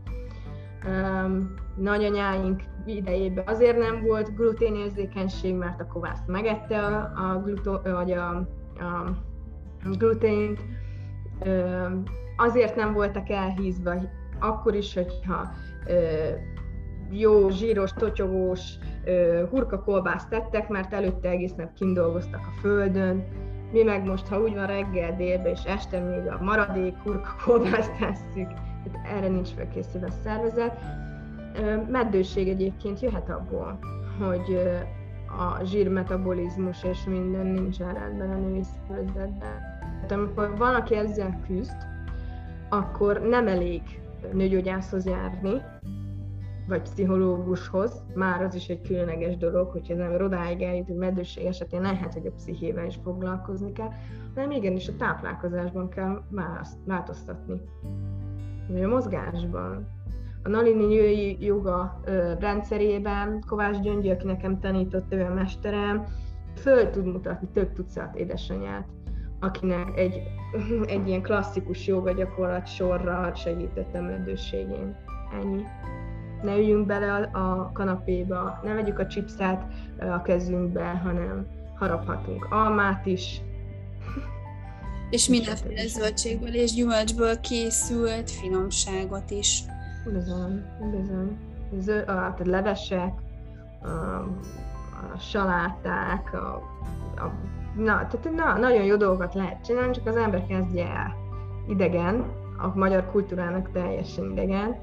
[0.87, 8.13] Um, nagyanyáink idejében azért nem volt gluténérzékenység, mert a kovász megette a, a, gluto, vagy
[8.13, 8.29] a,
[8.79, 9.17] a
[9.99, 10.61] glutént.
[11.47, 12.03] Um,
[12.37, 13.95] azért nem voltak elhízva
[14.41, 15.49] akkor is, hogyha
[17.11, 18.79] jó, zsíros, totyogós
[19.51, 23.25] hurkakolbászt tettek, mert előtte egész nap kindolgoztak a földön.
[23.73, 28.49] Mi meg most, ha úgy van reggel, délbe és este még a maradék hurkakolbászt tesszük,
[28.85, 30.79] tehát erre nincs felkészülve a szervezet.
[31.91, 33.79] Meddőség egyébként jöhet abból,
[34.27, 34.61] hogy
[35.39, 39.61] a zsírmetabolizmus és minden nincs rendben a női szervezetben.
[39.81, 41.77] Tehát amikor valaki ezzel küzd,
[42.69, 43.83] akkor nem elég
[44.33, 45.63] nőgyógyászhoz járni,
[46.69, 51.81] vagy pszichológushoz, már az is egy különleges dolog, hogyha nem rodáig eljut, hogy meddőség esetén
[51.81, 53.91] lehet, hogy a pszichével is foglalkozni kell,
[54.35, 56.23] hanem igenis a táplálkozásban kell
[56.85, 57.61] változtatni.
[58.69, 59.89] Vagy a mozgásban.
[60.43, 62.01] A Nalini női joga
[62.39, 66.05] rendszerében Kovács Gyöngyi, aki nekem tanított, ő a mesterem,
[66.55, 68.89] föl tud mutatni több tucat édesanyát,
[69.41, 70.23] akinek egy,
[70.95, 74.97] egy ilyen klasszikus joga gyakorlat sorra segített a meddőségén.
[75.43, 75.63] Ennyi
[76.43, 79.63] ne üljünk bele a, kanapéba, ne vegyük a chipset
[79.99, 81.47] a kezünkbe, hanem
[81.79, 83.41] haraphatunk almát is.
[85.11, 89.63] És mindenféle zöldségből és gyümölcsből készült finomságot is.
[90.05, 91.39] Bizony, bizony.
[91.79, 93.13] Zö, a, a levesek,
[93.83, 96.55] a, a saláták, a,
[97.17, 97.33] a,
[97.77, 101.17] na, tehát na, nagyon jó dolgokat lehet csinálni, csak az ember kezdje el.
[101.69, 102.25] Idegen,
[102.59, 104.77] a magyar kultúrának teljesen idegen,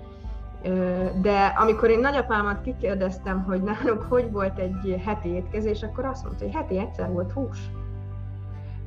[1.22, 6.44] de amikor én nagyapámat kikérdeztem, hogy náluk hogy volt egy heti étkezés, akkor azt mondta,
[6.44, 7.60] hogy heti egyszer volt hús.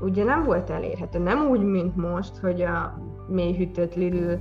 [0.00, 4.32] Ugye nem volt elérhető, nem úgy, mint most, hogy a mélyhűtött Lidl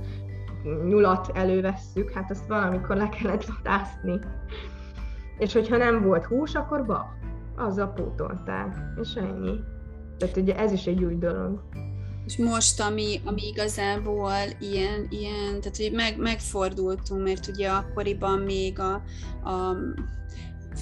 [0.86, 4.18] nyulat elővesszük, hát azt valamikor le kellett vadászni.
[5.38, 7.06] És hogyha nem volt hús, akkor bab.
[7.56, 9.60] Azzal pótolták, és ennyi.
[10.18, 11.62] Tehát ugye ez is egy új dolog.
[12.28, 18.78] És most, ami, ami igazából ilyen, ilyen tehát hogy meg, megfordultunk, mert ugye akkoriban még
[18.78, 18.92] a,
[19.50, 19.76] a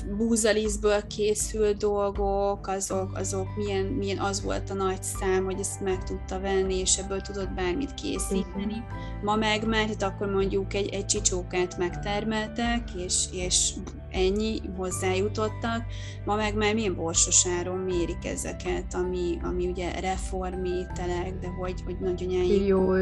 [0.04, 6.04] búzalisztből készült dolgok, azok, azok milyen, milyen az volt a nagy szám, hogy ezt meg
[6.04, 8.84] tudta venni, és ebből tudott bármit készíteni.
[9.22, 13.70] Ma meg, mert akkor mondjuk egy, egy csicsókát megtermeltek, és, és
[14.10, 15.84] ennyi hozzájutottak,
[16.24, 21.96] ma meg már milyen borsos áron mérik ezeket, ami, ami ugye reformételek, de hogy, hogy
[22.00, 22.66] nagyanyáik...
[22.66, 22.94] Jó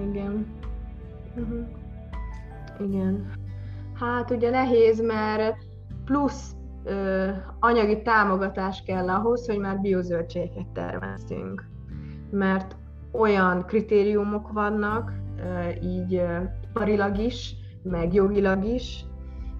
[0.00, 0.46] igen.
[1.36, 1.66] Uh-huh.
[2.80, 3.32] Igen.
[3.94, 5.56] Hát ugye nehéz, mert
[6.04, 7.28] plusz ö,
[7.60, 11.64] anyagi támogatás kell ahhoz, hogy már biozöldségeket termesztünk.
[12.30, 12.76] Mert
[13.12, 16.38] olyan kritériumok vannak, ö, így ö,
[16.70, 19.04] iparilag is, meg jogilag is,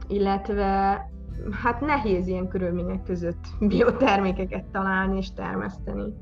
[0.08, 1.00] illetve
[1.62, 6.14] hát nehéz ilyen körülmények között biotermékeket találni és termeszteni.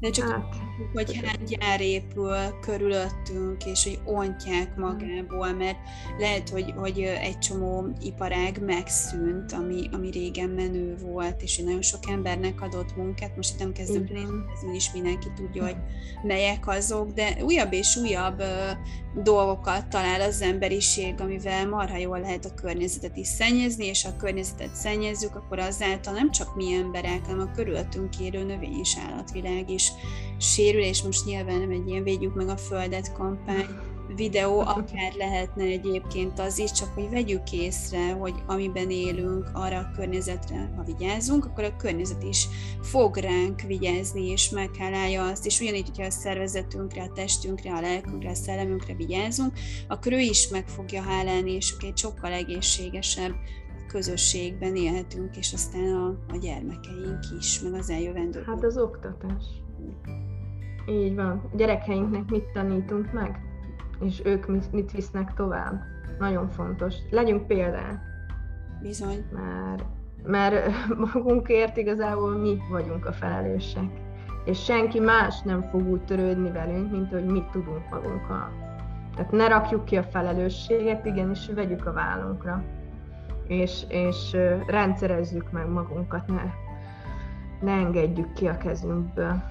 [0.00, 0.54] De csak hát,
[0.92, 5.78] hogy hány gyár épül körülöttünk, és hogy ontják magából, mert
[6.18, 12.00] lehet, hogy, hogy egy csomó iparág megszűnt, ami, ami régen menő volt, és nagyon sok
[12.10, 15.76] embernek adott munkát, most itt nem kezdünk létezni, is mindenki tudja, hogy
[16.22, 18.42] melyek azok, de újabb és újabb
[19.14, 24.16] dolgokat talál az emberiség, amivel marha jól lehet a környezetet is szennyezni, és ha a
[24.16, 29.70] környezetet szennyezzük, akkor azáltal nem csak mi emberek, hanem a körülöttünk érő növény és állatvilág
[29.70, 29.92] is
[30.38, 33.66] sérül, és most nyilván nem egy ilyen védjük meg a földet kampány
[34.16, 39.90] videó, akár lehetne egyébként az is, csak hogy vegyük észre, hogy amiben élünk, arra a
[39.96, 42.48] környezetre, ha vigyázunk, akkor a környezet is
[42.82, 48.30] fog ránk vigyázni, és meghálálja azt, és ugyanígy, hogyha a szervezetünkre, a testünkre, a lelkünkre,
[48.30, 49.52] a szellemünkre vigyázunk,
[49.88, 53.34] akkor ő is meg fogja hálálni, és egy sokkal egészségesebb
[53.88, 58.42] közösségben élhetünk, és aztán a, a gyermekeink is, meg az eljövendő.
[58.46, 59.44] Hát az oktatás.
[60.88, 61.50] Így van.
[61.56, 63.49] Gyerekeinknek mit tanítunk meg,
[64.00, 65.82] és ők mit, mit visznek tovább.
[66.18, 66.94] Nagyon fontos.
[67.10, 67.98] Legyünk példák.
[68.82, 69.24] Bizony.
[69.32, 69.84] Mert,
[70.24, 70.72] mert
[71.12, 73.90] magunkért igazából mi vagyunk a felelősek.
[74.44, 78.68] És senki más nem fog úgy törődni velünk, mint hogy mit tudunk magunkkal.
[79.16, 82.62] Tehát ne rakjuk ki a felelősséget, igenis vegyük a vállunkra.
[83.46, 84.36] És, és
[84.66, 86.42] rendszerezzük meg magunkat, ne,
[87.60, 89.42] ne engedjük ki a kezünkből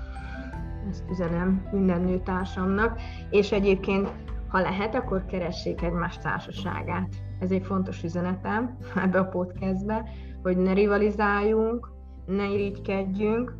[0.89, 4.09] ezt üzenem minden nőtársamnak, és egyébként,
[4.49, 7.15] ha lehet, akkor keressék egymás társaságát.
[7.39, 10.09] Ez egy fontos üzenetem ebbe a podcastbe,
[10.41, 11.91] hogy ne rivalizáljunk,
[12.25, 13.55] ne irigykedjünk.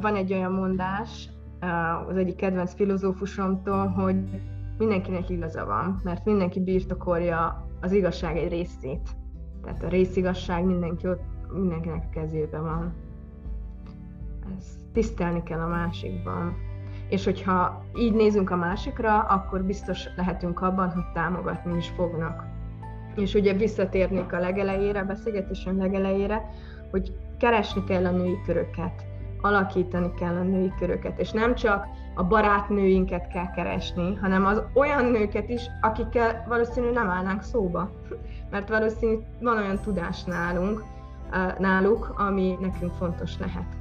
[0.00, 1.28] Van egy olyan mondás
[2.08, 4.16] az egyik kedvenc filozófusomtól, hogy
[4.78, 9.16] mindenkinek igaza van, mert mindenki birtokolja az igazság egy részét.
[9.62, 12.94] Tehát a részigazság mindenki ott, mindenkinek a kezében van.
[14.56, 16.54] Ez tisztelni kell a másikban.
[17.08, 22.44] És hogyha így nézünk a másikra, akkor biztos lehetünk abban, hogy támogatni is fognak.
[23.16, 26.50] És ugye visszatérnék a legelejére, a beszélgetésem legelejére,
[26.90, 29.04] hogy keresni kell a női köröket,
[29.40, 35.04] alakítani kell a női köröket, és nem csak a barátnőinket kell keresni, hanem az olyan
[35.04, 37.90] nőket is, akikkel valószínű nem állnánk szóba.
[38.50, 40.84] Mert valószínű van olyan tudás nálunk,
[41.58, 43.76] náluk, ami nekünk fontos lehet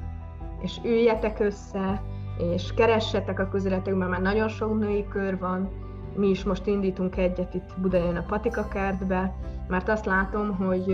[0.66, 2.02] és üljetek össze,
[2.38, 5.70] és keressetek a közületekben, mert nagyon sok női kör van.
[6.16, 9.36] Mi is most indítunk egyet itt Budajon a Patika kertbe,
[9.68, 10.92] mert azt látom, hogy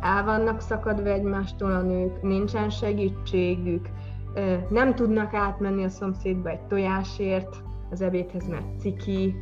[0.00, 3.88] el vannak szakadva egymástól a nők, nincsen segítségük,
[4.70, 7.56] nem tudnak átmenni a szomszédba egy tojásért,
[7.90, 9.34] az ebédhez, mert ciki.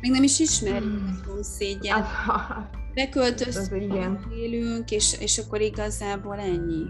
[0.00, 2.06] Még nem is ismerjük a szomszédját.
[2.94, 6.84] Beköltöztünk, élünk, és, és akkor igazából ennyi.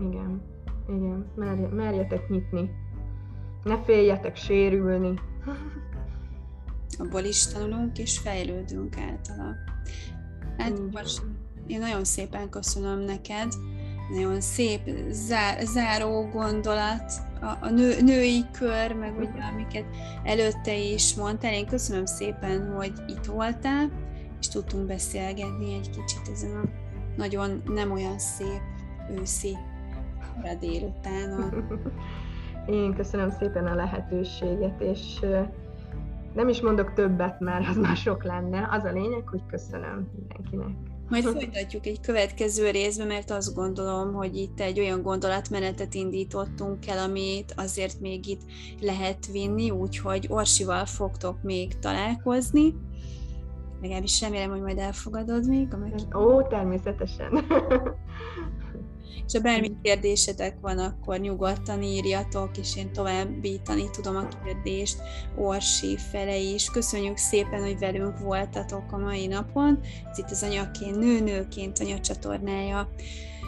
[0.00, 0.42] Igen,
[0.88, 2.70] igen, Merje, merjetek nyitni.
[3.62, 5.20] Ne féljetek sérülni.
[6.98, 9.54] Abból is tanulunk és fejlődünk általa.
[10.58, 11.22] Hát most
[11.66, 13.52] én nagyon szépen köszönöm neked,
[14.10, 14.80] nagyon szép
[15.10, 19.84] zár, záró gondolat, a, a nő, női kör, meg ugye, amiket
[20.24, 21.52] előtte is mondtál.
[21.52, 23.90] Én köszönöm szépen, hogy itt voltál,
[24.40, 26.68] és tudtunk beszélgetni egy kicsit ezen a
[27.16, 28.60] nagyon nem olyan szép
[29.20, 29.56] őszi
[30.40, 31.66] kora délutánon.
[32.66, 35.20] Én köszönöm szépen a lehetőséget, és
[36.34, 38.68] nem is mondok többet, mert az már sok lenne.
[38.70, 40.76] Az a lényeg, hogy köszönöm mindenkinek.
[41.08, 46.98] Majd folytatjuk egy következő részbe, mert azt gondolom, hogy itt egy olyan gondolatmenetet indítottunk el,
[46.98, 48.42] amit azért még itt
[48.80, 52.74] lehet vinni, úgyhogy Orsival fogtok még találkozni.
[53.82, 55.68] Legalábbis remélem, hogy majd elfogadod még.
[56.14, 57.32] Ó, természetesen.
[59.26, 64.96] és ha bármi kérdésetek van, akkor nyugodtan írjatok, és én továbbítani tudom a kérdést
[65.36, 66.70] Orsi fele is.
[66.70, 69.78] Köszönjük szépen, hogy velünk voltatok a mai napon.
[70.10, 72.88] Ez itt az Anyaként Nőnőként anyacsatornája.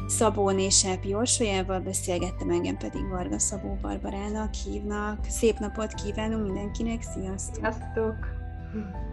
[0.07, 5.25] Szabó Nésápi Orsolyával beszélgettem, engem pedig Varga Szabó Barbarának hívnak.
[5.29, 7.55] Szép napot kívánunk mindenkinek, sziasztok!
[7.55, 9.10] Sziasztok!